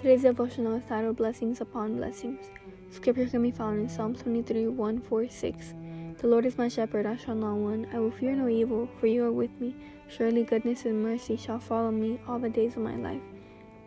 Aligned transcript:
Today's 0.00 0.22
devotional 0.22 0.76
is 0.76 0.82
titled 0.88 1.18
Blessings 1.18 1.60
Upon 1.60 1.98
Blessings. 1.98 2.46
Scripture 2.90 3.26
can 3.26 3.42
be 3.42 3.50
found 3.50 3.80
in 3.80 3.86
Psalm 3.86 4.14
23 4.14 4.68
1 4.68 5.00
4 5.02 5.28
6. 5.28 5.74
The 6.16 6.26
Lord 6.26 6.46
is 6.46 6.56
my 6.56 6.68
shepherd, 6.68 7.04
I 7.04 7.16
shall 7.16 7.34
not 7.34 7.56
want. 7.56 7.86
I 7.92 7.98
will 7.98 8.10
fear 8.10 8.34
no 8.34 8.48
evil, 8.48 8.88
for 8.98 9.08
you 9.08 9.26
are 9.26 9.30
with 9.30 9.50
me. 9.60 9.76
Surely 10.08 10.42
goodness 10.42 10.86
and 10.86 11.02
mercy 11.02 11.36
shall 11.36 11.58
follow 11.58 11.90
me 11.90 12.18
all 12.26 12.38
the 12.38 12.48
days 12.48 12.76
of 12.76 12.82
my 12.82 12.96
life. 12.96 13.20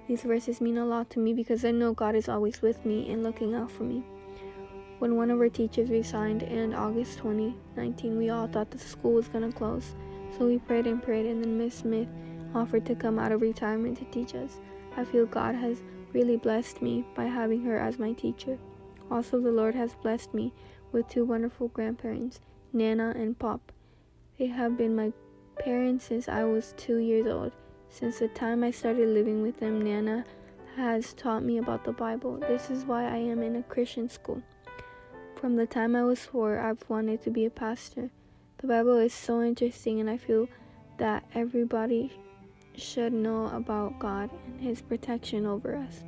These 0.08 0.22
verses 0.22 0.62
mean 0.62 0.78
a 0.78 0.86
lot 0.86 1.10
to 1.10 1.20
me 1.20 1.34
because 1.34 1.66
I 1.66 1.72
know 1.72 1.94
God 1.94 2.14
is 2.14 2.30
always 2.30 2.62
with 2.62 2.86
me 2.86 3.12
and 3.12 3.24
looking 3.24 3.56
out 3.56 3.72
for 3.72 3.82
me. 3.82 4.04
When 5.00 5.16
one 5.16 5.32
of 5.32 5.40
our 5.40 5.50
teachers 5.50 5.90
resigned 5.90 6.44
in 6.44 6.76
August 6.76 7.18
2019, 7.18 8.20
we 8.20 8.30
all 8.30 8.46
thought 8.46 8.70
the 8.70 8.78
school 8.78 9.14
was 9.14 9.30
going 9.30 9.52
to 9.52 9.58
close. 9.58 9.96
So 10.38 10.46
we 10.46 10.60
prayed 10.60 10.86
and 10.86 11.02
prayed, 11.02 11.26
and 11.26 11.44
then 11.44 11.58
Miss 11.58 11.74
Smith 11.74 12.08
offered 12.54 12.86
to 12.86 12.94
come 12.94 13.18
out 13.18 13.32
of 13.32 13.42
retirement 13.42 13.98
to 13.98 14.06
teach 14.06 14.36
us. 14.36 14.60
I 14.96 15.04
feel 15.06 15.26
God 15.26 15.56
has 15.56 15.82
really 16.14 16.38
blessed 16.38 16.82
me 16.82 17.06
by 17.16 17.26
having 17.26 17.64
her 17.64 17.78
as 17.78 18.00
my 18.00 18.14
teacher. 18.14 18.58
Also, 19.12 19.40
the 19.40 19.52
Lord 19.52 19.76
has 19.76 19.96
blessed 19.96 20.34
me 20.34 20.54
with 20.92 21.08
two 21.08 21.26
wonderful 21.26 21.68
grandparents, 21.70 22.40
Nana 22.72 23.14
and 23.16 23.38
Pop. 23.38 23.72
They 24.38 24.48
have 24.48 24.78
been 24.78 24.96
my 24.96 25.12
parents 25.60 26.06
since 26.06 26.28
I 26.28 26.44
was 26.44 26.74
two 26.78 26.98
years 26.98 27.28
old. 27.28 27.52
Since 27.90 28.20
the 28.20 28.28
time 28.30 28.64
I 28.64 28.72
started 28.72 29.10
living 29.10 29.42
with 29.42 29.60
them, 29.60 29.82
Nana 29.82 30.26
has 30.76 31.14
taught 31.14 31.44
me 31.44 31.58
about 31.58 31.84
the 31.84 31.92
Bible. 31.92 32.38
This 32.38 32.70
is 32.70 32.86
why 32.86 33.04
I 33.04 33.18
am 33.18 33.44
in 33.44 33.56
a 33.56 33.64
Christian 33.64 34.10
school. 34.10 34.42
From 35.36 35.56
the 35.56 35.68
time 35.68 35.96
I 35.96 36.04
was 36.04 36.26
four, 36.26 36.58
I've 36.58 36.84
wanted 36.90 37.22
to 37.24 37.30
be 37.30 37.46
a 37.46 37.52
pastor. 37.52 38.10
The 38.58 38.68
Bible 38.68 38.98
is 38.98 39.14
so 39.14 39.42
interesting, 39.42 40.00
and 40.00 40.10
I 40.10 40.18
feel 40.18 40.48
that 40.98 41.26
everybody 41.36 42.14
should 42.76 43.14
know 43.14 43.48
about 43.48 44.00
God 44.00 44.30
and 44.46 44.62
His 44.62 44.82
protection 44.82 45.46
over 45.46 45.76
us. 45.76 46.04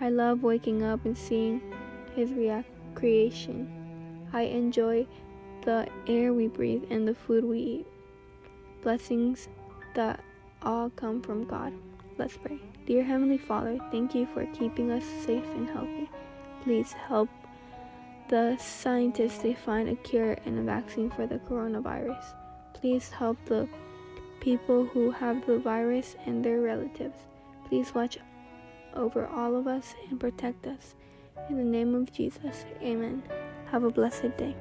I 0.00 0.10
love 0.10 0.42
waking 0.42 0.82
up 0.82 1.04
and 1.04 1.16
seeing 1.16 1.60
His 2.14 2.30
creation. 2.94 4.26
I 4.32 4.42
enjoy 4.42 5.06
the 5.62 5.88
air 6.06 6.32
we 6.32 6.48
breathe 6.48 6.84
and 6.90 7.06
the 7.06 7.14
food 7.14 7.44
we 7.44 7.58
eat. 7.58 7.86
Blessings 8.82 9.48
that 9.94 10.20
all 10.62 10.90
come 10.90 11.22
from 11.22 11.44
God. 11.44 11.72
Let's 12.18 12.36
pray. 12.36 12.58
Dear 12.86 13.02
Heavenly 13.02 13.38
Father, 13.38 13.78
thank 13.90 14.14
you 14.14 14.26
for 14.26 14.46
keeping 14.46 14.90
us 14.90 15.04
safe 15.24 15.44
and 15.54 15.68
healthy. 15.68 16.08
Please 16.62 16.92
help 16.92 17.28
the 18.28 18.56
scientists 18.58 19.38
to 19.38 19.54
find 19.54 19.88
a 19.88 19.96
cure 19.96 20.36
and 20.44 20.58
a 20.58 20.62
vaccine 20.62 21.10
for 21.10 21.26
the 21.26 21.38
coronavirus. 21.38 22.24
Please 22.74 23.10
help 23.10 23.38
the 23.46 23.68
people 24.40 24.86
who 24.86 25.10
have 25.10 25.46
the 25.46 25.58
virus 25.58 26.16
and 26.26 26.44
their 26.44 26.60
relatives. 26.60 27.18
Please 27.68 27.94
watch 27.94 28.18
over 28.94 29.26
all 29.26 29.56
of 29.56 29.66
us 29.66 29.94
and 30.08 30.18
protect 30.18 30.66
us. 30.66 30.94
In 31.48 31.56
the 31.56 31.64
name 31.64 31.94
of 31.94 32.12
Jesus, 32.12 32.64
amen. 32.82 33.22
Have 33.70 33.84
a 33.84 33.90
blessed 33.90 34.36
day. 34.36 34.54